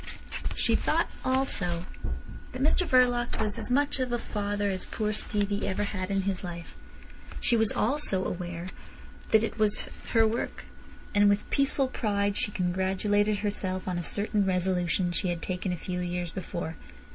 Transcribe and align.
She 0.55 0.73
thought 0.75 1.09
also 1.23 1.85
that 2.53 2.63
Mr 2.63 2.87
Verloc 2.87 3.39
was 3.39 3.59
as 3.59 3.69
much 3.69 3.99
of 3.99 4.11
a 4.11 4.17
father 4.17 4.71
as 4.71 4.87
poor 4.87 5.13
Stevie 5.13 5.67
ever 5.67 5.83
had 5.83 6.09
in 6.09 6.23
his 6.23 6.43
life. 6.43 6.73
She 7.39 7.55
was 7.55 7.71
aware 7.71 7.87
also 7.87 8.33
that 9.29 9.43
it 9.43 9.59
was 9.59 9.81
her 10.13 10.25
work. 10.25 10.63
And 11.13 11.29
with 11.29 11.47
peaceful 11.51 11.87
pride 11.87 12.35
she 12.35 12.49
congratulated 12.49 13.37
herself 13.41 13.87
on 13.87 13.99
a 13.99 14.01
certain 14.01 14.43
resolution 14.43 15.11
she 15.11 15.27
had 15.29 15.43
taken 15.43 15.71
a 15.71 15.77
few 15.77 15.99
years 15.99 16.31
before. 16.31 16.77